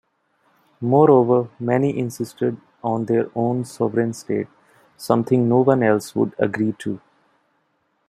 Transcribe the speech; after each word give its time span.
Moreover, 0.81 1.49
many 1.59 1.95
insisted 1.95 2.57
on 2.83 3.05
their 3.05 3.29
own 3.35 3.65
sovereign 3.65 4.13
state, 4.13 4.47
something 4.97 5.47
no-one 5.47 5.83
else 5.83 6.15
would 6.15 6.33
agree 6.39 6.71
to. 6.79 6.99